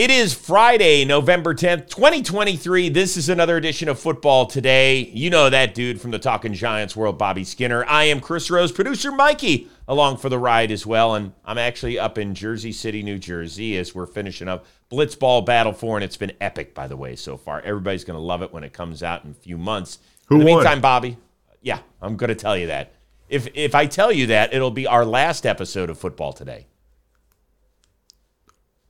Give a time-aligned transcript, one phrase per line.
[0.00, 2.88] It is Friday, November 10th, 2023.
[2.88, 5.00] This is another edition of Football Today.
[5.12, 7.84] You know that dude from the Talking Giants world, Bobby Skinner.
[7.84, 11.16] I am Chris Rose, producer Mikey, along for the ride as well.
[11.16, 15.74] And I'm actually up in Jersey City, New Jersey, as we're finishing up Blitzball Battle
[15.74, 15.98] 4.
[15.98, 17.60] And it's been epic, by the way, so far.
[17.60, 19.98] Everybody's going to love it when it comes out in a few months.
[20.28, 20.54] Who in the won?
[20.64, 21.18] meantime, Bobby,
[21.60, 22.94] yeah, I'm going to tell you that.
[23.28, 26.68] If, if I tell you that, it'll be our last episode of Football Today.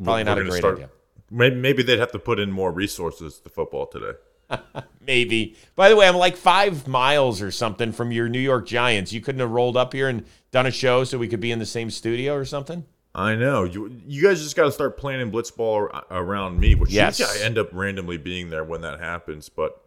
[0.05, 0.91] Probably not a great start- idea.
[1.31, 4.19] Maybe, maybe they'd have to put in more resources to football today.
[5.07, 5.57] Maybe.
[5.77, 9.13] By the way, I'm like five miles or something from your New York Giants.
[9.13, 11.61] You couldn't have rolled up here and done a show so we could be in
[11.61, 12.85] the same studio or something?
[13.15, 14.01] I know you.
[14.07, 17.21] You guys just got to start planning blitzball ar- around me, which Yes.
[17.21, 19.49] I end up randomly being there when that happens.
[19.49, 19.81] But,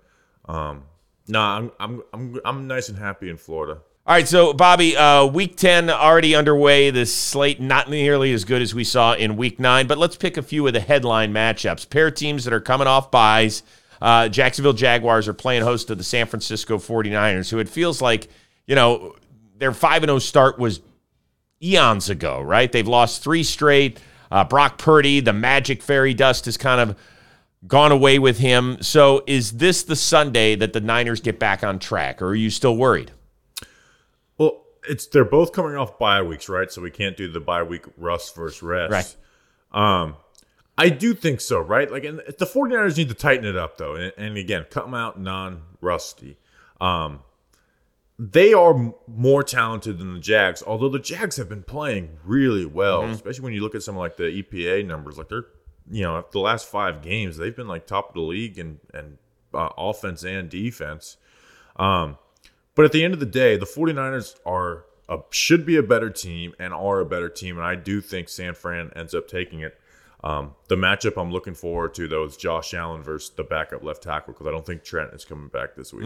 [0.46, 0.84] um,
[1.28, 3.80] nah, I'm I'm I'm I'm nice and happy in Florida.
[4.06, 6.90] All right, so Bobby, uh, week 10 already underway.
[6.90, 10.36] The slate not nearly as good as we saw in week nine, but let's pick
[10.36, 11.90] a few of the headline matchups.
[11.90, 13.64] Pair teams that are coming off byes.
[14.02, 18.28] Uh, Jacksonville Jaguars are playing host to the San Francisco 49ers, who it feels like,
[18.68, 19.16] you know,
[19.58, 20.82] their 5 0 start was
[21.62, 22.70] eons ago, right?
[22.70, 24.02] They've lost three straight.
[24.30, 26.98] Uh, Brock Purdy, the magic fairy dust has kind of
[27.68, 28.80] gone away with him.
[28.82, 32.50] So is this the Sunday that the Niners get back on track, or are you
[32.50, 33.14] still worried?
[34.88, 36.72] It's they're both coming off bye weeks, right?
[36.72, 38.92] So we can't do the bye week rust versus rest.
[38.92, 40.04] Right.
[40.04, 40.16] Um,
[40.78, 41.92] I do think so, right?
[41.92, 43.96] Like, and the 49ers need to tighten it up, though.
[43.96, 46.38] And, and again, come out non rusty.
[46.82, 47.20] Um,
[48.18, 52.66] they are m- more talented than the Jags, although the Jags have been playing really
[52.66, 55.18] well, especially when you look at some like the EPA numbers.
[55.18, 55.46] Like, they're,
[55.92, 59.18] you know, the last five games, they've been like top of the league and, and
[59.54, 61.18] uh, offense and defense.
[61.76, 62.18] Um,
[62.76, 66.10] but at the end of the day, the 49ers are a, should be a better
[66.10, 67.58] team and are a better team.
[67.58, 69.80] And I do think San Fran ends up taking it.
[70.24, 74.04] Um, the matchup I'm looking forward to, though, is Josh Allen versus the backup left
[74.04, 76.06] tackle because I don't think Trent is coming back this week.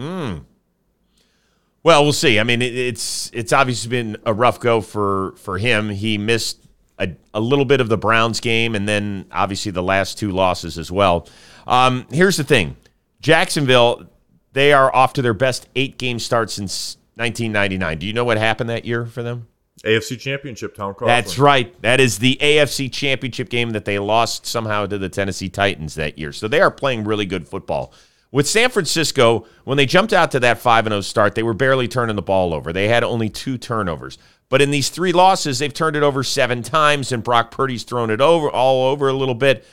[1.84, 2.40] Well, we'll see.
[2.40, 5.88] I mean, it, it's it's obviously been a rough go for for him.
[5.90, 6.66] He missed
[6.98, 10.78] a, a little bit of the Browns game, and then obviously the last two losses
[10.78, 11.28] as well.
[11.68, 12.76] Um, here's the thing:
[13.20, 14.10] Jacksonville,
[14.52, 17.98] they are off to their best eight game start since 1999.
[17.98, 19.48] Do you know what happened that year for them?
[19.84, 21.06] AFC Championship, Tom Coughlin.
[21.06, 21.80] That's right.
[21.82, 26.18] That is the AFC Championship game that they lost somehow to the Tennessee Titans that
[26.18, 26.32] year.
[26.32, 27.92] So they are playing really good football.
[28.30, 31.88] With San Francisco, when they jumped out to that 5 0 start, they were barely
[31.88, 32.72] turning the ball over.
[32.72, 34.18] They had only two turnovers.
[34.48, 38.10] But in these three losses, they've turned it over seven times, and Brock Purdy's thrown
[38.10, 39.64] it over all over a little bit.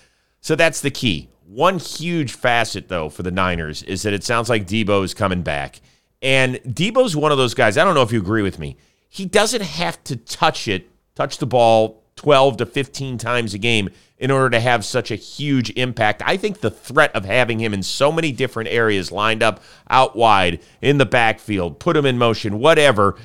[0.42, 1.30] So that's the key.
[1.48, 5.44] One huge facet, though, for the Niners is that it sounds like Debo is coming
[5.44, 5.80] back.
[6.20, 8.78] And Debo's one of those guys, I don't know if you agree with me.
[9.10, 13.90] He doesn't have to touch it, touch the ball 12 to 15 times a game
[14.18, 16.24] in order to have such a huge impact.
[16.26, 20.16] I think the threat of having him in so many different areas lined up out
[20.16, 23.18] wide, in the backfield, put him in motion, whatever,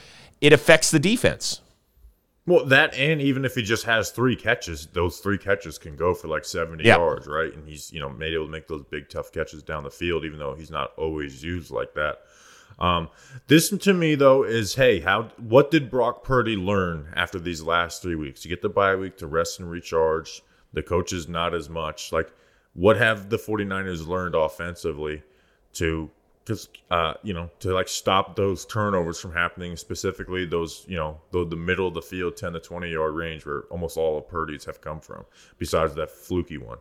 [0.42, 1.62] it affects the defense.
[2.50, 6.14] Well, that and even if he just has three catches, those three catches can go
[6.14, 6.96] for like 70 Yeah.
[6.96, 7.54] yards, right?
[7.54, 10.24] And he's, you know, made able to make those big, tough catches down the field,
[10.24, 12.22] even though he's not always used like that.
[12.80, 13.08] Um,
[13.46, 18.02] this to me though is hey, how what did Brock Purdy learn after these last
[18.02, 18.44] three weeks?
[18.44, 20.42] You get the bye week to rest and recharge.
[20.72, 22.10] The coaches not as much.
[22.10, 22.32] Like,
[22.74, 25.22] what have the 49ers learned offensively
[25.74, 26.10] to
[26.50, 31.20] because uh, you know to like stop those turnovers from happening specifically those you know
[31.30, 34.28] the, the middle of the field 10 to 20 yard range where almost all of
[34.28, 35.24] purdy's have come from
[35.58, 36.78] besides that fluky one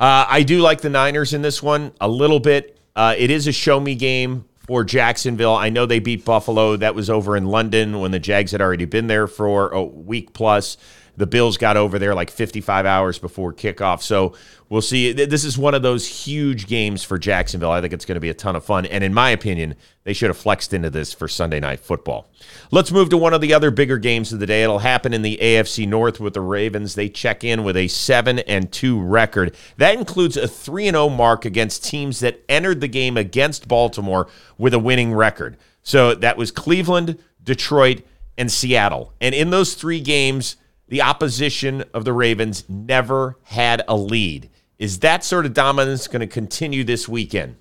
[0.00, 2.78] Uh, I do like the Niners in this one a little bit.
[2.94, 5.54] Uh, it is a show me game for Jacksonville.
[5.54, 6.76] I know they beat Buffalo.
[6.76, 10.32] That was over in London when the Jags had already been there for a week
[10.32, 10.76] plus.
[11.16, 14.02] The Bills got over there like 55 hours before kickoff.
[14.02, 14.34] So
[14.68, 15.12] we'll see.
[15.12, 17.70] This is one of those huge games for Jacksonville.
[17.70, 18.86] I think it's going to be a ton of fun.
[18.86, 22.28] And in my opinion, they should have flexed into this for Sunday night football.
[22.70, 24.62] Let's move to one of the other bigger games of the day.
[24.62, 26.94] It'll happen in the AFC North with the Ravens.
[26.94, 29.56] They check in with a 7 and 2 record.
[29.78, 34.28] That includes a 3 and 0 mark against teams that entered the game against Baltimore
[34.58, 35.56] with a winning record.
[35.82, 38.02] So that was Cleveland, Detroit,
[38.36, 39.12] and Seattle.
[39.20, 40.56] And in those 3 games,
[40.88, 44.50] the opposition of the Ravens never had a lead.
[44.78, 47.56] Is that sort of dominance going to continue this weekend?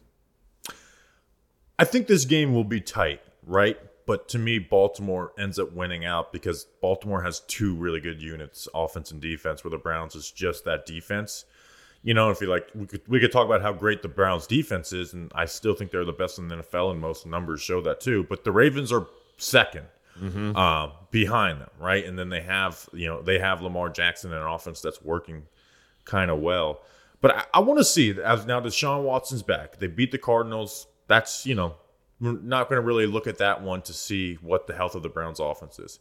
[1.79, 3.77] I think this game will be tight, right?
[4.05, 8.67] But to me, Baltimore ends up winning out because Baltimore has two really good units,
[8.73, 11.45] offense and defense, where the Browns is just that defense.
[12.03, 14.45] You know, if you like, we could we could talk about how great the Browns
[14.45, 17.61] defense is, and I still think they're the best in the NFL, and most numbers
[17.61, 18.23] show that too.
[18.29, 19.07] But the Ravens are
[19.39, 19.85] 2nd
[20.19, 20.55] Mm-hmm.
[20.55, 22.05] uh, behind them, right?
[22.05, 25.43] And then they have, you know, they have Lamar Jackson and an offense that's working
[26.05, 26.81] kind of well.
[27.21, 29.79] But I, I want to see as now Deshaun Watson's back.
[29.79, 30.87] They beat the Cardinals.
[31.07, 31.75] That's you know
[32.19, 35.03] we're not going to really look at that one to see what the health of
[35.03, 35.99] the Browns offense is.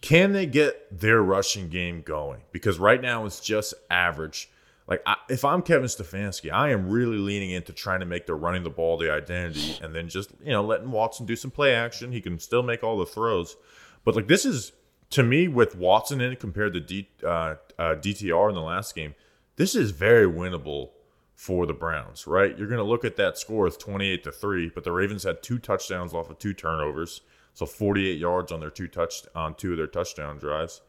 [0.00, 2.42] Can they get their rushing game going?
[2.52, 4.48] Because right now it's just average.
[4.86, 8.34] Like I, if I'm Kevin Stefanski, I am really leaning into trying to make the
[8.34, 11.74] running the ball the identity, and then just you know letting Watson do some play
[11.74, 12.12] action.
[12.12, 13.56] He can still make all the throws,
[14.04, 14.72] but like this is
[15.10, 18.94] to me with Watson in it compared to D, uh, uh, DTR in the last
[18.94, 19.14] game,
[19.56, 20.90] this is very winnable
[21.34, 22.56] for the Browns, right?
[22.56, 25.42] You're going to look at that score as 28 to 3, but the Ravens had
[25.42, 27.22] two touchdowns off of two turnovers,
[27.54, 30.82] so 48 yards on their two touch on two of their touchdown drives.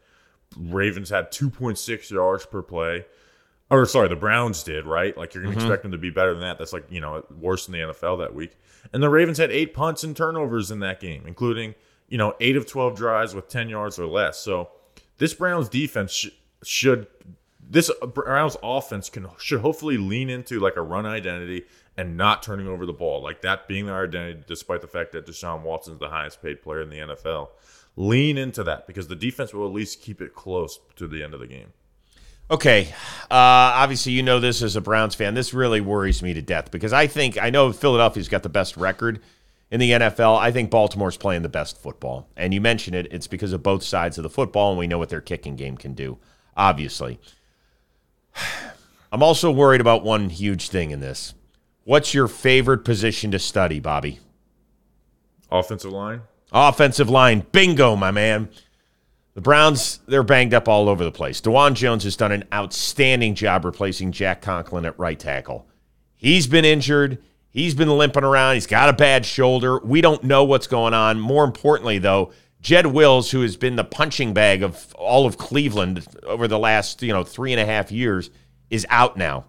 [0.56, 3.06] Ravens had 2.6 yards per play.
[3.72, 5.16] Or sorry, the Browns did, right?
[5.16, 5.66] Like you're going to mm-hmm.
[5.66, 6.58] expect them to be better than that.
[6.58, 8.56] That's like, you know, worse than the NFL that week.
[8.92, 11.74] And the Ravens had 8 punts and turnovers in that game, including,
[12.08, 14.38] you know, 8 of 12 drives with 10 yards or less.
[14.38, 14.68] So,
[15.16, 16.28] this Browns defense sh-
[16.62, 17.06] should
[17.72, 21.64] this Browns offense can should hopefully lean into like a run identity
[21.96, 25.26] and not turning over the ball, like that being their identity, despite the fact that
[25.26, 27.48] Deshaun Watson's the highest paid player in the NFL.
[27.96, 31.34] Lean into that because the defense will at least keep it close to the end
[31.34, 31.72] of the game.
[32.50, 32.88] Okay.
[33.30, 35.34] Uh, obviously, you know this as a Browns fan.
[35.34, 38.76] This really worries me to death because I think, I know Philadelphia's got the best
[38.76, 39.20] record
[39.70, 40.38] in the NFL.
[40.38, 42.28] I think Baltimore's playing the best football.
[42.36, 44.98] And you mentioned it, it's because of both sides of the football, and we know
[44.98, 46.18] what their kicking game can do,
[46.56, 47.18] obviously.
[49.12, 51.34] I'm also worried about one huge thing in this.
[51.84, 54.20] What's your favorite position to study, Bobby?
[55.50, 56.22] Offensive line.
[56.52, 57.46] Offensive line.
[57.52, 58.48] Bingo, my man.
[59.34, 61.40] The Browns, they're banged up all over the place.
[61.40, 65.66] Dawand Jones has done an outstanding job replacing Jack Conklin at right tackle.
[66.16, 67.18] He's been injured.
[67.50, 68.54] He's been limping around.
[68.54, 69.78] He's got a bad shoulder.
[69.78, 71.18] We don't know what's going on.
[71.18, 76.06] More importantly, though, Jed Wills, who has been the punching bag of all of Cleveland
[76.24, 78.30] over the last, you know, three and a half years,
[78.70, 79.46] is out now.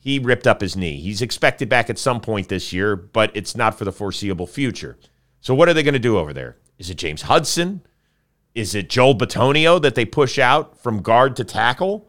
[0.00, 1.00] He ripped up his knee.
[1.00, 4.98] He's expected back at some point this year, but it's not for the foreseeable future.
[5.40, 6.56] So what are they going to do over there?
[6.78, 7.82] Is it James Hudson?
[8.54, 12.08] Is it Joel Bitonio that they push out from guard to tackle?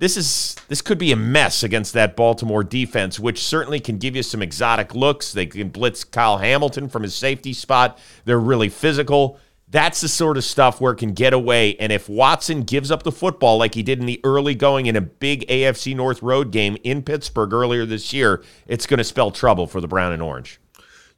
[0.00, 4.14] This is this could be a mess against that Baltimore defense, which certainly can give
[4.14, 5.32] you some exotic looks.
[5.32, 7.98] They can blitz Kyle Hamilton from his safety spot.
[8.24, 9.38] They're really physical.
[9.70, 11.76] That's the sort of stuff where it can get away.
[11.76, 14.96] And if Watson gives up the football like he did in the early going in
[14.96, 19.30] a big AFC North road game in Pittsburgh earlier this year, it's going to spell
[19.30, 20.58] trouble for the Brown and Orange.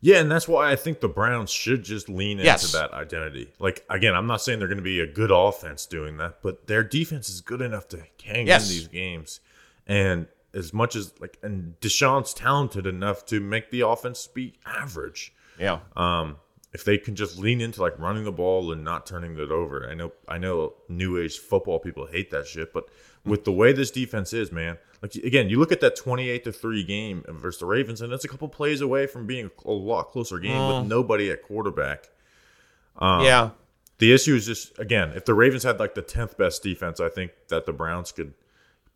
[0.03, 2.73] Yeah, and that's why I think the Browns should just lean into Yes.
[2.73, 3.53] that identity.
[3.59, 6.67] Like again, I'm not saying they're going to be a good offense doing that, but
[6.69, 8.69] their defense is good enough to hang Yes.
[8.71, 9.41] in these games.
[9.87, 15.33] And as much as like, and Deshaun's talented enough to make the offense be average.
[15.59, 15.81] Yeah.
[15.97, 16.37] Um,
[16.73, 19.87] if they can just lean into like running the ball and not turning it over.
[19.89, 22.85] I know I know new age football people hate that shit, but
[23.25, 26.53] with the way this defense is, man, like again, you look at that 28 to
[26.53, 30.11] 3 game versus the Ravens and that's a couple plays away from being a lot
[30.11, 30.89] closer game with mm.
[30.89, 32.09] nobody at quarterback.
[32.97, 33.51] Um, yeah.
[33.99, 37.09] The issue is just again, if the Ravens had like the 10th best defense, I
[37.09, 38.35] think that the Browns could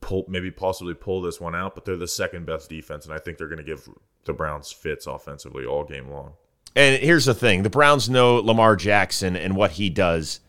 [0.00, 3.18] pull maybe possibly pull this one out, but they're the second best defense and I
[3.18, 3.88] think they're going to give
[4.24, 6.32] the Browns fits offensively all game long.
[6.76, 10.40] And here's the thing the Browns know Lamar Jackson and what he does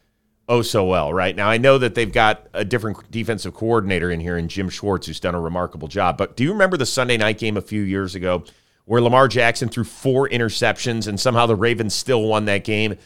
[0.47, 1.35] oh so well, right?
[1.35, 5.07] Now, I know that they've got a different defensive coordinator in here in Jim Schwartz,
[5.07, 6.17] who's done a remarkable job.
[6.17, 8.43] But do you remember the Sunday night game a few years ago
[8.85, 12.97] where Lamar Jackson threw four interceptions and somehow the Ravens still won that game?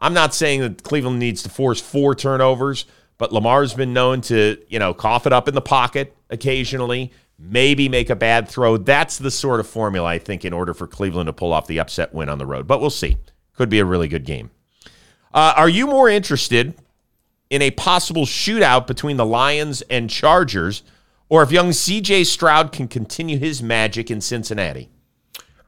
[0.00, 2.84] I'm not saying that Cleveland needs to force four turnovers,
[3.16, 7.88] but Lamar's been known to, you know, cough it up in the pocket occasionally, maybe
[7.88, 8.76] make a bad throw.
[8.76, 11.80] That's the sort of formula I think in order for Cleveland to pull off the
[11.80, 12.66] upset win on the road.
[12.66, 13.16] But we'll see.
[13.54, 14.50] Could be a really good game.
[15.34, 16.74] Uh, are you more interested
[17.50, 20.82] in a possible shootout between the Lions and Chargers,
[21.28, 24.90] or if young CJ Stroud can continue his magic in Cincinnati?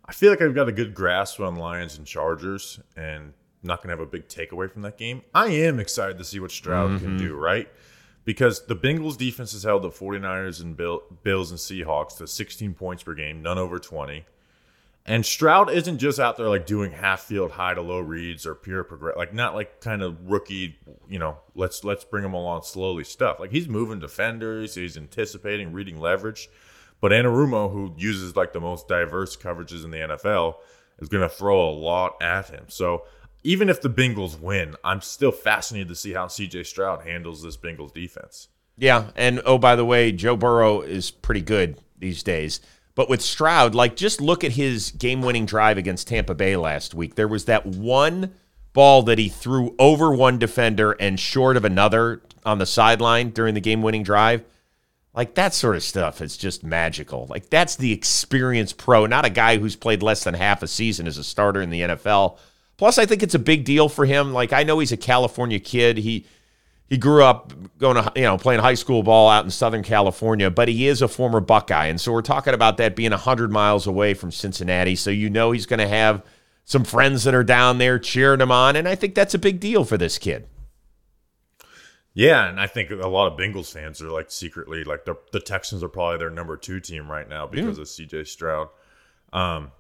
[0.05, 3.33] I feel like I've got a good grasp on Lions and Chargers and
[3.63, 5.23] not going to have a big takeaway from that game.
[5.35, 7.19] I am excited to see what Stroud can mm-hmm.
[7.19, 7.69] do, right?
[8.25, 12.75] Because the Bengals defense has held the 49ers and Bill, Bills and Seahawks to 16
[12.75, 14.25] points per game, none over 20.
[15.11, 18.55] And Stroud isn't just out there like doing half field high to low reads or
[18.55, 22.63] pure progress, like not like kind of rookie, you know, let's let's bring him along
[22.63, 23.41] slowly stuff.
[23.41, 26.49] Like he's moving defenders, he's anticipating, reading leverage.
[27.01, 30.59] But Anarumo, who uses like the most diverse coverages in the NFL,
[31.01, 32.67] is going to throw a lot at him.
[32.69, 33.03] So
[33.43, 37.57] even if the Bengals win, I'm still fascinated to see how CJ Stroud handles this
[37.57, 38.47] Bengals defense.
[38.77, 42.61] Yeah, and oh by the way, Joe Burrow is pretty good these days.
[43.01, 47.15] But with Stroud, like just look at his game-winning drive against Tampa Bay last week.
[47.15, 48.35] There was that one
[48.75, 53.55] ball that he threw over one defender and short of another on the sideline during
[53.55, 54.45] the game-winning drive.
[55.15, 57.27] Like that sort of stuff is just magical.
[57.31, 61.07] Like that's the experienced pro, not a guy who's played less than half a season
[61.07, 62.37] as a starter in the NFL.
[62.77, 64.35] Plus, I think it's a big deal for him.
[64.35, 65.97] Like I know he's a California kid.
[65.97, 66.27] He
[66.91, 70.51] he grew up going to you know playing high school ball out in Southern California,
[70.51, 73.87] but he is a former Buckeye, and so we're talking about that being hundred miles
[73.87, 74.97] away from Cincinnati.
[74.97, 76.23] So you know he's going to have
[76.65, 79.61] some friends that are down there cheering him on, and I think that's a big
[79.61, 80.47] deal for this kid.
[82.13, 85.41] Yeah, and I think a lot of Bengals fans are like secretly like the the
[85.41, 87.83] Texans are probably their number two team right now because yeah.
[87.83, 88.25] of C.J.
[88.25, 88.69] Stroud.
[89.33, 89.71] Um,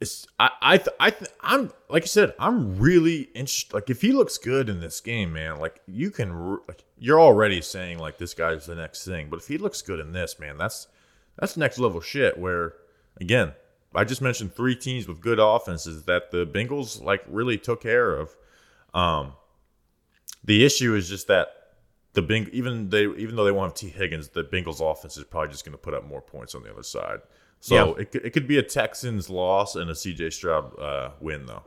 [0.00, 3.74] it's I I th- I th- I'm like I said I'm really interested.
[3.74, 7.60] Like if he looks good in this game, man, like you can like you're already
[7.60, 10.56] saying like this guy's the next thing, but if he looks good in this, man,
[10.56, 10.88] that's
[11.38, 12.38] that's next level shit.
[12.38, 12.74] Where
[13.20, 13.52] again,
[13.94, 18.14] I just mentioned three teams with good offenses that the Bengals like really took care
[18.14, 18.36] of.
[18.94, 19.34] Um,
[20.42, 21.48] the issue is just that
[22.14, 25.24] the Beng even they even though they won't have Tee Higgins, the Bengals offense is
[25.24, 27.20] probably just going to put up more points on the other side.
[27.60, 28.02] So yeah.
[28.02, 31.62] it, it could be a Texans loss and a CJ Stroud uh, win, though.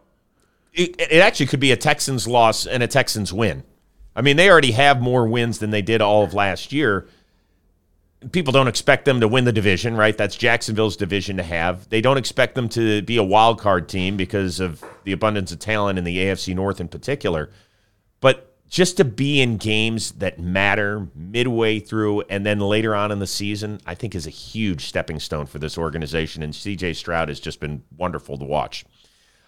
[0.73, 3.63] It, it actually could be a Texans loss and a Texans win.
[4.15, 7.07] I mean, they already have more wins than they did all of last year.
[8.31, 10.17] People don't expect them to win the division, right?
[10.17, 11.89] That's Jacksonville's division to have.
[11.89, 15.59] They don't expect them to be a wild card team because of the abundance of
[15.59, 17.51] talent in the AFC North in particular.
[18.21, 23.19] But just to be in games that matter midway through and then later on in
[23.19, 26.41] the season, I think is a huge stepping stone for this organization.
[26.41, 28.83] And CJ Stroud has just been wonderful to watch.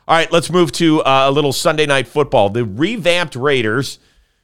[0.07, 2.51] All right, let's move to uh, a little Sunday night football.
[2.51, 3.97] The revamped Raiders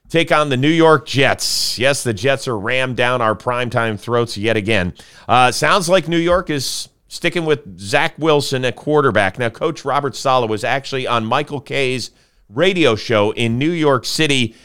[0.10, 1.78] take on the New York Jets.
[1.78, 4.96] Yes, the Jets are rammed down our primetime throats yet again.
[5.30, 9.38] Uh, sounds like New York is sticking with Zach Wilson at quarterback.
[9.38, 12.10] Now, Coach Robert Saleh was actually on Michael Kay's
[12.50, 14.56] radio show in New York City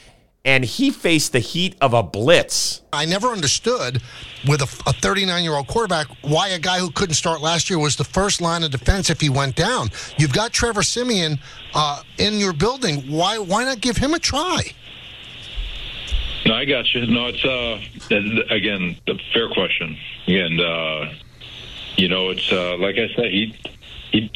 [0.46, 2.80] and he faced the heat of a blitz.
[2.92, 4.00] I never understood
[4.48, 7.96] with a 39 year old quarterback why a guy who couldn't start last year was
[7.96, 9.90] the first line of defense if he went down.
[10.16, 11.40] You've got Trevor Siemian
[11.74, 13.02] uh, in your building.
[13.10, 14.62] Why why not give him a try?
[16.46, 17.06] No, I got you.
[17.06, 17.80] No, it's uh,
[18.54, 19.98] again the fair question,
[20.28, 21.12] and uh,
[21.96, 23.52] you know it's uh, like I said, he
[24.12, 24.30] he.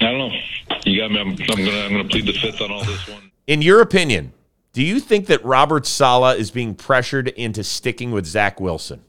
[0.00, 0.38] I don't know.
[0.86, 1.20] You got me.
[1.20, 3.30] I'm, I'm gonna I'm gonna plead the fifth on all this one.
[3.46, 4.32] In your opinion,
[4.74, 9.04] do you think that Robert Saleh is being pressured into sticking with Zach Wilson?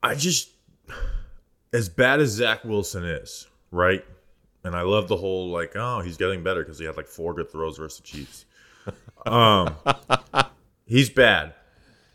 [0.00, 0.50] I just,
[1.72, 4.04] as bad as Zach Wilson is, right?
[4.62, 7.34] And I love the whole like, oh, he's getting better because he had like four
[7.34, 8.46] good throws versus the Chiefs.
[9.26, 9.74] Um,
[10.86, 11.52] he's bad.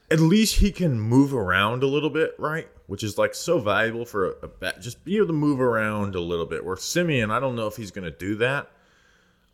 [0.10, 2.68] At least he can move around a little bit, right?
[2.88, 4.82] Which is like so valuable for a, a bat.
[4.82, 6.66] Just be able to move around a little bit.
[6.66, 8.72] Where Siemian, I don't know if he's going to do that.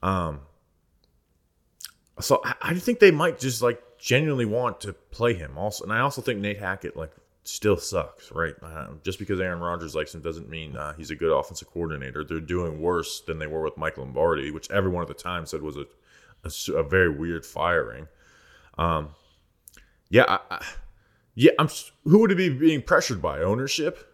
[0.01, 0.41] Um,
[2.19, 5.93] so I, I think they might just like genuinely want to play him also, and
[5.93, 7.11] I also think Nate Hackett like
[7.43, 8.53] still sucks, right?
[8.61, 12.23] Uh, just because Aaron Rodgers likes him doesn't mean uh, he's a good offensive coordinator.
[12.23, 15.61] They're doing worse than they were with Mike Lombardi, which everyone at the time said
[15.61, 15.85] was a
[16.43, 18.07] a, a very weird firing.
[18.77, 19.09] Um,
[20.09, 20.65] yeah, I, I,
[21.35, 21.51] yeah.
[21.59, 21.69] I'm.
[22.05, 23.39] Who would it be being pressured by?
[23.39, 24.08] Ownership?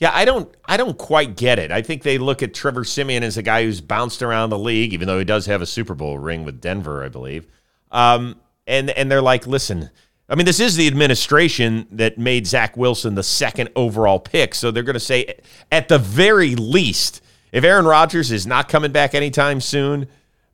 [0.00, 1.70] Yeah, I don't I don't quite get it.
[1.70, 4.94] I think they look at Trevor Siemian as a guy who's bounced around the league,
[4.94, 7.46] even though he does have a Super Bowl ring with Denver, I believe.
[7.92, 9.90] Um, and and they're like, listen,
[10.30, 14.54] I mean, this is the administration that made Zach Wilson the second overall pick.
[14.54, 15.34] So they're going to say,
[15.70, 17.20] at the very least,
[17.52, 20.06] if Aaron Rodgers is not coming back anytime soon,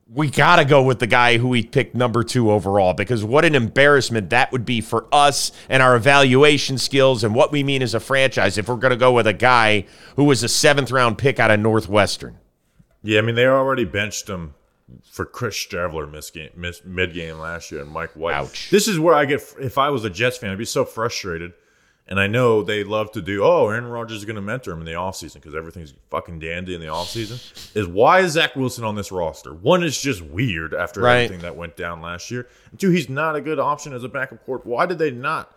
[0.09, 3.43] we got to go with the guy who we picked number two overall because what
[3.43, 7.81] an embarrassment that would be for us and our evaluation skills and what we mean
[7.81, 9.85] as a franchise if we're going to go with a guy
[10.15, 12.37] who was a seventh round pick out of Northwestern.
[13.03, 14.53] Yeah, I mean, they already benched him
[15.03, 18.35] for Chris Streveler miss game, miss, mid game last year and Mike White.
[18.35, 18.69] Ouch.
[18.71, 21.53] This is where I get, if I was a Jets fan, I'd be so frustrated
[22.09, 24.79] and I know they love to do, oh, Aaron Rodgers is going to mentor him
[24.79, 27.75] in the offseason because everything's fucking dandy in the offseason.
[27.75, 29.53] Is why is Zach Wilson on this roster?
[29.53, 31.23] One is just weird after right.
[31.23, 32.47] everything that went down last year.
[32.71, 34.65] And two, he's not a good option as a backup court.
[34.65, 35.51] Why did they not?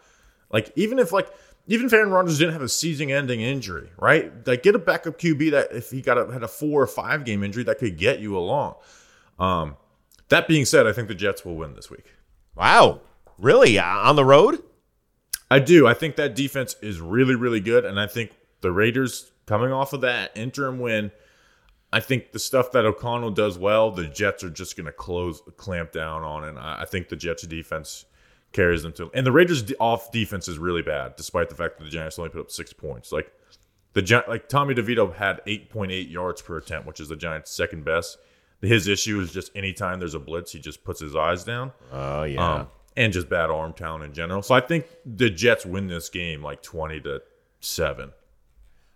[0.50, 1.32] Like, even if, like,
[1.68, 4.32] even if Aaron Rodgers didn't have a season ending injury, right?
[4.44, 7.24] Like, get a backup QB that if he got a, had a four or five
[7.24, 8.74] game injury that could get you along.
[9.38, 9.76] Um,
[10.30, 12.06] that being said, I think the Jets will win this week.
[12.56, 13.02] Wow.
[13.38, 13.78] Really?
[13.78, 14.64] On the road?
[15.50, 15.86] I do.
[15.86, 19.92] I think that defense is really, really good, and I think the Raiders coming off
[19.92, 21.10] of that interim win,
[21.92, 25.42] I think the stuff that O'Connell does well, the Jets are just going to close,
[25.56, 28.04] clamp down on, and I, I think the Jets' defense
[28.52, 29.10] carries them to.
[29.12, 32.30] And the Raiders' off defense is really bad, despite the fact that the Giants only
[32.30, 33.10] put up six points.
[33.10, 33.32] Like
[33.94, 38.18] the like Tommy DeVito had 8.8 yards per attempt, which is the Giants' second best.
[38.60, 41.72] His issue is just anytime there's a blitz, he just puts his eyes down.
[41.90, 42.54] Oh yeah.
[42.54, 42.68] Um,
[43.00, 44.42] and just bad arm talent in general.
[44.42, 47.22] So I think the Jets win this game like 20 to
[47.60, 48.12] 7.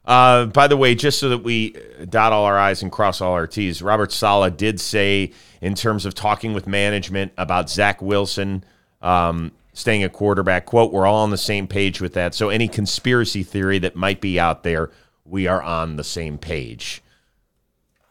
[0.04, 1.75] Uh, by the way, just so that we
[2.11, 5.32] dot all our I's and cross all our T's, Robert Saleh did say,
[5.62, 8.62] in terms of talking with management about Zach Wilson
[9.00, 12.34] um, staying a quarterback, quote, we're all on the same page with that.
[12.34, 14.90] So any conspiracy theory that might be out there,
[15.25, 17.02] we are on the same page.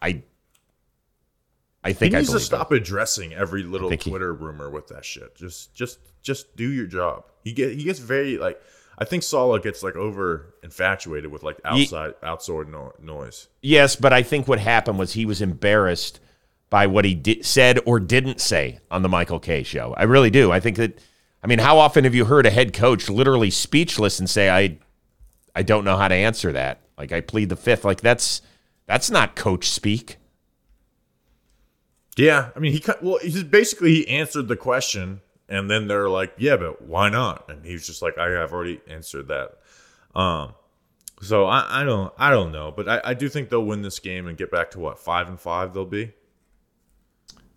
[0.02, 0.24] I
[1.84, 4.70] I He think I needs to believe stop addressing every little think he- Twitter rumor
[4.70, 5.36] with that shit.
[5.36, 7.26] Just just just do your job.
[7.44, 8.62] He get he gets very like
[8.98, 13.48] I think Saleh gets like over infatuated with like outside outside no, noise.
[13.62, 16.20] Yes, but I think what happened was he was embarrassed
[16.70, 19.94] by what he di- said or didn't say on the Michael Kay show.
[19.98, 20.52] I really do.
[20.52, 21.00] I think that
[21.44, 24.78] I mean, how often have you heard a head coach literally speechless and say I
[25.56, 26.82] I don't know how to answer that?
[26.98, 27.84] Like I plead the fifth.
[27.84, 28.42] Like that's
[28.86, 30.18] that's not coach speak.
[32.16, 36.10] Yeah, I mean he cut- well he's basically he answered the question and then they're
[36.10, 39.58] like, "Yeah, but why not?" And he's just like, "I have already answered that."
[40.20, 40.54] Um
[41.22, 44.00] so I, I don't I don't know, but I, I do think they'll win this
[44.00, 46.12] game and get back to what five and five they'll be.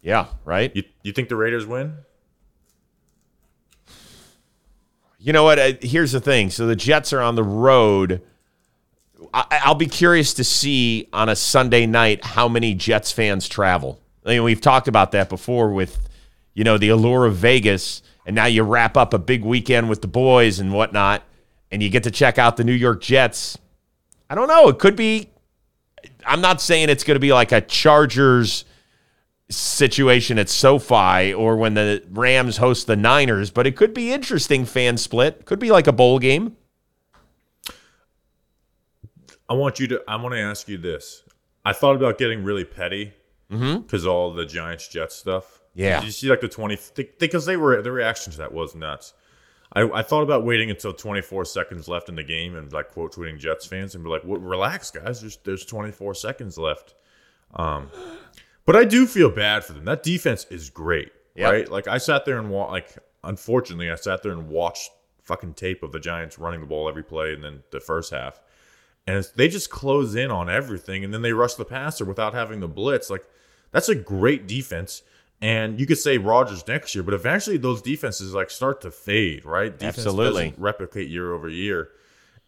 [0.00, 0.74] Yeah, right?
[0.74, 1.98] You you think the Raiders win?
[5.18, 5.58] You know what?
[5.58, 6.50] Uh, Here's the thing.
[6.50, 8.22] So the Jets are on the road.
[9.34, 14.00] I, I'll be curious to see on a Sunday night how many Jets fans travel.
[14.26, 16.08] I mean, we've talked about that before with,
[16.52, 20.02] you know, the allure of Vegas, and now you wrap up a big weekend with
[20.02, 21.22] the boys and whatnot,
[21.70, 23.56] and you get to check out the New York Jets.
[24.28, 24.68] I don't know.
[24.68, 25.30] It could be.
[26.26, 28.64] I'm not saying it's going to be like a Chargers
[29.48, 34.64] situation at SoFi or when the Rams host the Niners, but it could be interesting
[34.64, 35.44] fan split.
[35.44, 36.56] Could be like a bowl game.
[39.48, 40.02] I want you to.
[40.08, 41.22] I want to ask you this.
[41.64, 43.12] I thought about getting really petty
[43.48, 45.60] because all the Giants Jets stuff.
[45.74, 46.00] Yeah.
[46.00, 46.78] Did you see like the twenty?
[47.18, 49.14] Because they were the reaction to that was nuts.
[49.72, 53.12] I, I thought about waiting until 24 seconds left in the game and like quote
[53.14, 55.20] tweeting Jets fans and be like, well, "Relax, guys.
[55.20, 56.94] There's there's 24 seconds left."
[57.54, 57.90] Um,
[58.64, 59.84] but I do feel bad for them.
[59.84, 61.52] That defense is great, Yep.
[61.52, 61.70] right?
[61.70, 64.90] Like I sat there and wa- like unfortunately I sat there and watched
[65.22, 68.40] fucking tape of the Giants running the ball every play and then the first half
[69.06, 72.34] and it's, they just close in on everything and then they rush the passer without
[72.34, 73.24] having the blitz like
[73.70, 75.02] that's a great defense
[75.40, 79.44] and you could say Rodgers next year but eventually those defenses like start to fade
[79.44, 80.50] right Defense Absolutely.
[80.50, 81.90] doesn't replicate year over year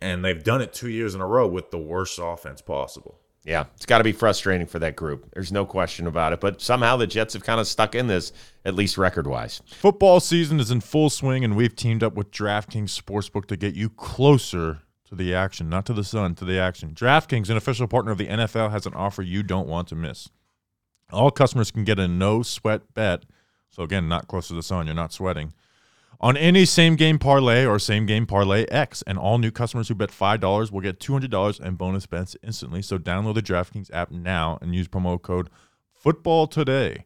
[0.00, 3.64] and they've done it two years in a row with the worst offense possible Yeah,
[3.76, 5.30] it's got to be frustrating for that group.
[5.32, 6.40] There's no question about it.
[6.40, 8.32] But somehow the Jets have kind of stuck in this,
[8.64, 9.62] at least record wise.
[9.66, 13.74] Football season is in full swing, and we've teamed up with DraftKings Sportsbook to get
[13.74, 16.94] you closer to the action, not to the sun, to the action.
[16.94, 20.28] DraftKings, an official partner of the NFL, has an offer you don't want to miss.
[21.10, 23.24] All customers can get a no sweat bet.
[23.70, 25.54] So, again, not close to the sun, you're not sweating.
[26.20, 29.94] On any same game parlay or same game parlay X, and all new customers who
[29.94, 32.82] bet $5 will get $200 in bonus bets instantly.
[32.82, 35.48] So, download the DraftKings app now and use promo code
[35.94, 37.04] football today.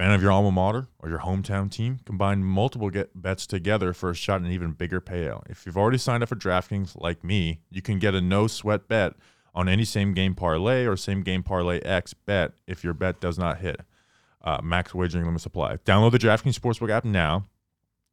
[0.00, 2.00] Fan of your alma mater or your hometown team?
[2.06, 5.42] Combine multiple get bets together for a shot at an even bigger payout.
[5.50, 8.88] If you've already signed up for DraftKings like me, you can get a no sweat
[8.88, 9.12] bet
[9.54, 13.38] on any same game parlay or same game parlay X bet if your bet does
[13.38, 13.82] not hit.
[14.42, 15.76] Uh, max wagering limits apply.
[15.84, 17.44] Download the DraftKings Sportsbook app now.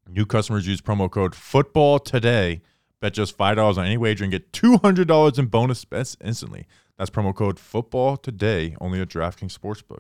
[0.10, 2.60] New customers use promo code football today.
[3.00, 6.68] Bet just $5 on any wager and get $200 in bonus bets instantly.
[6.98, 10.00] That's promo code football today only at DraftKings Sportsbook.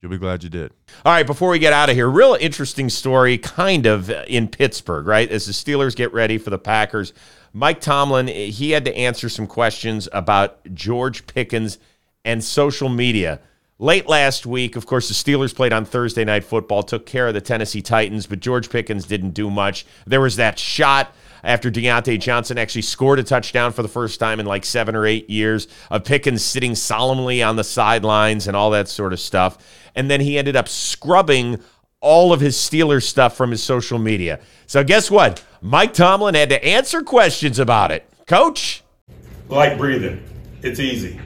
[0.00, 0.72] You'll be glad you did.
[1.04, 4.46] All right, before we get out of here, real interesting story, kind of uh, in
[4.46, 5.28] Pittsburgh, right?
[5.28, 7.12] As the Steelers get ready for the Packers,
[7.52, 11.78] Mike Tomlin eh, he had to answer some questions about George Pickens
[12.24, 13.40] and social media.
[13.80, 17.34] Late last week, of course, the Steelers played on Thursday Night Football, took care of
[17.34, 19.86] the Tennessee Titans, but George Pickens didn't do much.
[20.04, 21.14] There was that shot
[21.44, 25.06] after Diontae Johnson actually scored a touchdown for the first time in like seven or
[25.06, 29.58] eight years of Pickens sitting solemnly on the sidelines and all that sort of stuff.
[29.94, 31.60] And then he ended up scrubbing
[32.00, 34.40] all of his Steelers stuff from his social media.
[34.66, 35.44] So guess what?
[35.62, 38.10] Mike Tomlin had to answer questions about it.
[38.26, 38.82] Coach?
[39.48, 40.24] like breathing.
[40.62, 41.20] It's easy.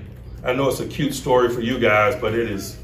[0.44, 2.78] I know it's a cute story for you guys, but it is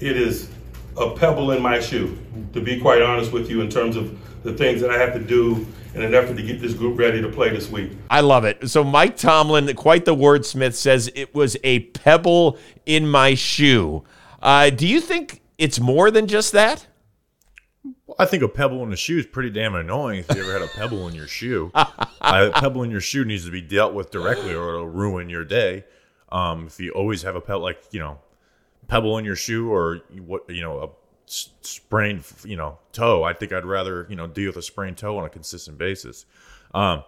[0.00, 0.50] it is
[0.96, 2.18] a pebble in my shoe,
[2.52, 5.20] to be quite honest with you, in terms of the things that I have to
[5.20, 7.92] do in an effort to get this group ready to play this week.
[8.10, 8.68] I love it.
[8.68, 14.04] So Mike Tomlin, quite the wordsmith, says it was a pebble in my shoe.
[14.42, 16.86] Uh, do you think it's more than just that?
[18.18, 20.62] I think a pebble in the shoe is pretty damn annoying if you ever had
[20.62, 21.70] a pebble in your shoe.
[21.74, 25.44] a pebble in your shoe needs to be dealt with directly or it'll ruin your
[25.44, 25.84] day.
[26.30, 28.18] Um, if you always have a pebble, like, you know,
[28.86, 30.88] pebble in your shoe or what, you know, a
[31.26, 35.18] sprained, you know, toe, I think I'd rather, you know, deal with a sprained toe
[35.18, 36.26] on a consistent basis.
[36.74, 37.04] Um,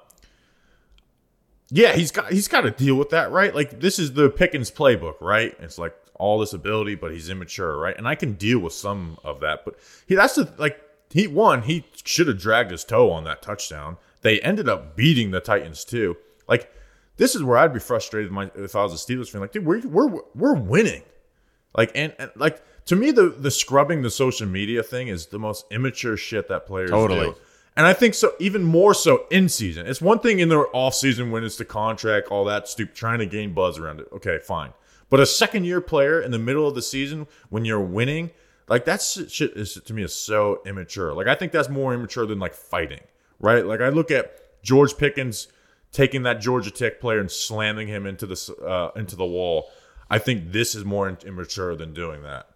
[1.71, 3.55] yeah, he's got he's got to deal with that, right?
[3.55, 5.55] Like this is the Pickens playbook, right?
[5.61, 7.97] It's like all this ability, but he's immature, right?
[7.97, 10.81] And I can deal with some of that, but he that's the like
[11.11, 11.63] he won.
[11.63, 13.99] He should have dragged his toe on that touchdown.
[14.23, 16.17] They ended up beating the Titans too.
[16.49, 16.73] Like
[17.21, 19.43] this is where I'd be frustrated if I was a Steelers fan.
[19.43, 21.03] Like, dude, we're we're we're winning.
[21.77, 25.39] Like and, and like to me, the the scrubbing the social media thing is the
[25.39, 27.27] most immature shit that players Totally.
[27.27, 27.37] do.
[27.77, 29.87] And I think so even more so in season.
[29.87, 33.19] It's one thing in the off season when it's the contract, all that stupid trying
[33.19, 34.09] to gain buzz around it.
[34.15, 34.73] Okay, fine.
[35.11, 38.31] But a second year player in the middle of the season when you're winning,
[38.67, 41.13] like that shit shit is to me is so immature.
[41.13, 43.03] Like I think that's more immature than like fighting,
[43.41, 43.67] right?
[43.67, 45.49] Like I look at George Pickens
[45.93, 49.69] taking that Georgia Tech player and slamming him into the uh, into the wall.
[50.11, 52.47] I think this is more immature than doing that.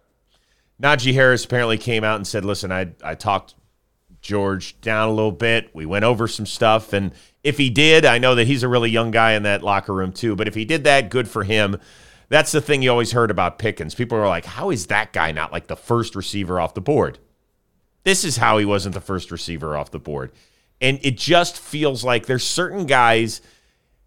[0.81, 3.55] Najee Harris apparently came out and said, "Listen, I I talked
[4.21, 5.69] George down a little bit.
[5.73, 8.89] We went over some stuff, and if he did, I know that he's a really
[8.89, 10.35] young guy in that locker room too.
[10.35, 11.77] But if he did that, good for him.
[12.27, 13.95] That's the thing you always heard about Pickens.
[13.95, 17.19] People are like, "How is that guy not like the first receiver off the board?"
[18.03, 20.31] This is how he wasn't the first receiver off the board,
[20.81, 23.41] and it just feels like there's certain guys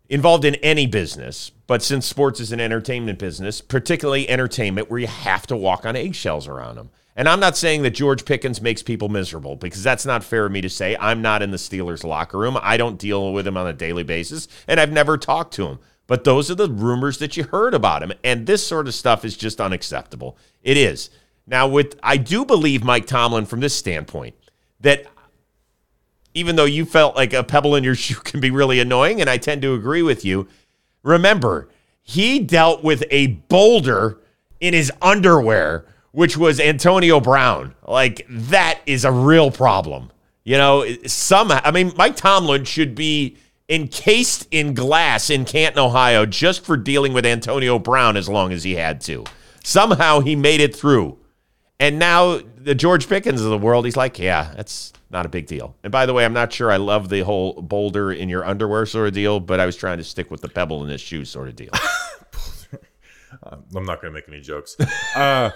[0.08, 5.06] involved in any business, but since sports is an entertainment business, particularly entertainment, where you
[5.06, 6.90] have to walk on eggshells around them.
[7.14, 10.52] And I'm not saying that George Pickens makes people miserable because that's not fair of
[10.52, 10.96] me to say.
[11.00, 12.56] I'm not in the Steelers locker room.
[12.62, 15.80] I don't deal with him on a daily basis, and I've never talked to him.
[16.06, 19.24] But those are the rumors that you heard about him, and this sort of stuff
[19.24, 20.38] is just unacceptable.
[20.62, 21.10] It is.
[21.46, 24.34] Now, with I do believe Mike Tomlin from this standpoint
[24.80, 25.06] that
[26.38, 29.28] even though you felt like a pebble in your shoe can be really annoying, and
[29.28, 30.48] I tend to agree with you,
[31.02, 31.68] remember,
[32.02, 34.18] he dealt with a boulder
[34.60, 37.74] in his underwear, which was Antonio Brown.
[37.86, 40.10] Like, that is a real problem.
[40.44, 43.36] You know, somehow, I mean, Mike Tomlin should be
[43.68, 48.64] encased in glass in Canton, Ohio, just for dealing with Antonio Brown as long as
[48.64, 49.24] he had to.
[49.62, 51.18] Somehow he made it through.
[51.80, 55.46] And now the George Pickens of the world, he's like, yeah, that's not a big
[55.46, 55.76] deal.
[55.84, 58.84] And by the way, I'm not sure I love the whole boulder in your underwear
[58.84, 61.24] sort of deal, but I was trying to stick with the pebble in his shoe
[61.24, 61.70] sort of deal.
[63.42, 64.76] I'm not going to make any jokes.
[65.14, 65.50] Uh,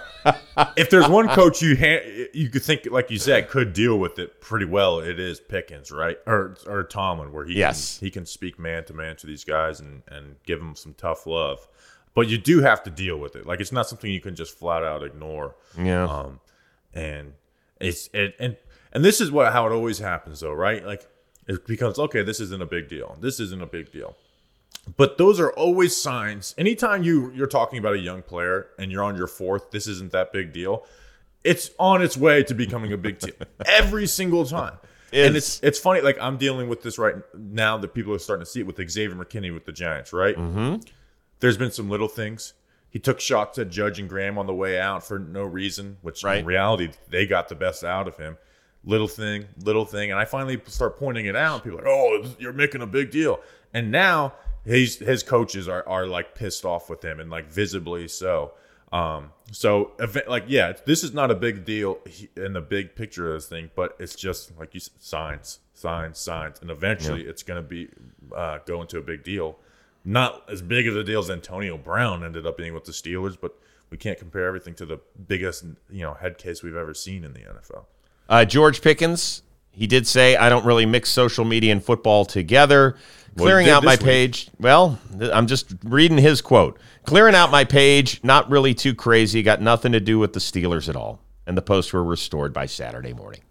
[0.77, 4.19] if there's one coach you ha- you could think, like you said, could deal with
[4.19, 6.17] it pretty well, it is Pickens, right?
[6.27, 7.97] Or or Tomlin, where he Yes.
[7.97, 10.93] can, he can speak man to man to these guys and and give them some
[10.93, 11.67] tough love.
[12.15, 13.45] But you do have to deal with it.
[13.45, 15.55] Like it's not something you can just flat out ignore.
[15.77, 16.05] Yeah.
[16.05, 16.39] Um,
[16.93, 17.33] and
[17.79, 18.55] it's it, and
[18.91, 20.85] and this is what how it always happens though, right?
[20.85, 21.07] Like
[21.47, 22.21] it becomes okay.
[22.21, 23.17] This isn't a big deal.
[23.19, 24.15] This isn't a big deal.
[24.97, 26.53] But those are always signs.
[26.57, 30.11] Anytime you you're talking about a young player and you're on your fourth, this isn't
[30.11, 30.85] that big deal.
[31.43, 33.33] It's on its way to becoming a big deal
[33.65, 34.77] every single time.
[35.11, 36.01] And It's- it's it's funny.
[36.01, 38.77] Like I'm dealing with this right now that people are starting to see it with
[38.89, 40.35] Xavier McKinney with the Giants, right?
[40.37, 40.75] Mm-hmm.
[41.43, 42.53] There's been some little things.
[42.89, 46.23] He took shots at Judge and Graham on the way out for no reason, which
[46.23, 46.37] Right.
[46.39, 48.37] in reality they got the best out of him.
[48.85, 51.65] Little thing, little thing, and I finally start pointing it out.
[51.65, 53.41] People are like, "Oh, you're making a big deal,"
[53.73, 58.07] and now his his coaches are are like pissed off with him and like visibly
[58.07, 58.53] so.
[58.93, 61.99] Um, so event, like yeah, this is not a big deal
[62.37, 66.19] in the big picture of this thing, but it's just like you said, signs, signs,
[66.19, 67.89] signs, and eventually it's going to be
[68.33, 69.57] uh, go into a big deal.
[70.05, 73.37] Not as big of a deal as Antonio Brown ended up being with the Steelers,
[73.39, 73.57] but
[73.89, 77.33] we can't compare everything to the biggest you know head case we've ever seen in
[77.33, 77.85] the NFL.
[78.27, 82.95] Uh, George Pickens, he did say, I don't really mix social media and football together.
[83.35, 84.01] Well, Clearing out my week.
[84.01, 84.49] page.
[84.59, 86.79] Well, I'm just reading his quote.
[87.05, 90.87] Clearing out my page, not really too crazy, got nothing to do with the Steelers
[90.87, 91.19] at all.
[91.47, 93.41] And the posts were restored by Saturday morning.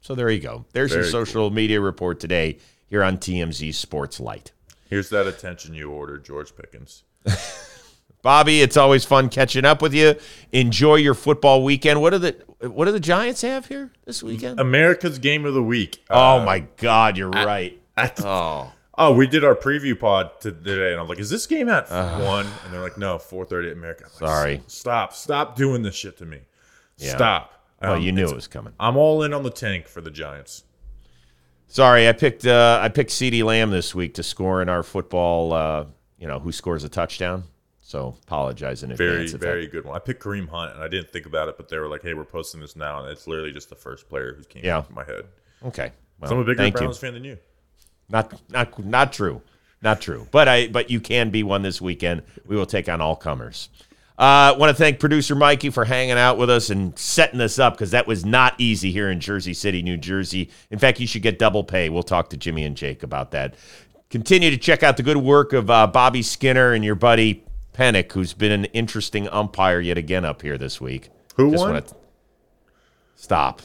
[0.00, 0.66] So there you go.
[0.72, 4.52] There's your Very social media report today here on TMZ Sports Light.
[4.90, 7.04] Here's that attention you ordered, George Pickens.
[8.22, 10.14] Bobby, it's always fun catching up with you.
[10.52, 12.02] Enjoy your football weekend.
[12.02, 14.60] What are the what do the Giants have here this weekend?
[14.60, 16.04] America's Game of the Week.
[16.10, 17.80] oh Uh, my God, you're right.
[18.22, 18.72] Oh.
[18.98, 22.46] Oh, we did our preview pod today, and I'm like, "Is this game at one?"
[22.64, 24.62] And they're like, "No, 4:30 at America." Like, Sorry.
[24.66, 26.40] stop, stop doing this shit to me.
[26.98, 27.14] Yeah.
[27.16, 27.54] Stop.
[27.80, 28.74] Well, Um, you knew it was coming.
[28.78, 30.64] I'm all in on the tank for the Giants.
[31.70, 35.52] Sorry, I picked uh, I picked CeeDee Lamb this week to score in our football.
[35.52, 35.84] Uh,
[36.18, 37.44] you know who scores a touchdown.
[37.80, 39.32] So apologize in Very, advance.
[39.32, 39.94] that- very good one.
[39.94, 42.14] I picked Kareem Hunt, and I didn't think about it, but they were like, "Hey,
[42.14, 44.78] we're posting this now," and it's literally just the first player who came Yeah.
[44.78, 45.26] into my head.
[45.64, 45.92] okay.
[46.18, 47.38] Well, So I'm a bigger Browns fan than you.
[48.08, 49.40] Not not not true.
[49.80, 50.26] Not true.
[50.32, 52.22] But I but you can be one this weekend.
[52.44, 53.68] We will take on all comers.
[54.20, 57.72] Uh, want to thank producer Mikey for hanging out with us and setting this up
[57.72, 60.50] because that was not easy here in Jersey City, New Jersey.
[60.70, 61.88] In fact, you should get double pay.
[61.88, 63.54] We'll talk to Jimmy and Jake about that.
[64.10, 68.12] Continue to check out the good work of uh, Bobby Skinner and your buddy Pennick,
[68.12, 71.08] who's been an interesting umpire yet again up here this week.
[71.36, 71.72] Who Just won?
[71.72, 71.86] wanna-
[73.16, 73.62] Stop.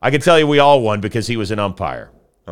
[0.00, 2.10] I can tell you we all won because he was an umpire.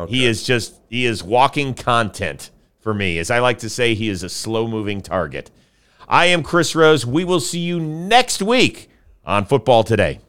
[0.09, 2.49] He is just he is walking content
[2.81, 3.19] for me.
[3.19, 5.51] As I like to say, he is a slow moving target.
[6.11, 7.05] I am Chris Rose.
[7.05, 8.89] We will see you next week
[9.25, 10.19] on Football Today.